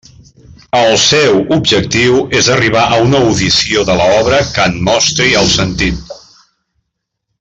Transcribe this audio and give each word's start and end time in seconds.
El 0.77 0.93
seu 1.01 1.35
objectiu 1.57 2.17
és 2.39 2.49
arribar 2.55 2.85
a 2.87 2.97
una 3.09 3.21
audició 3.27 3.85
de 3.91 3.99
l'obra 4.01 4.41
que 4.57 4.67
en 4.71 4.81
mostri 4.89 5.29
el 5.43 5.53
sentit. 5.59 6.17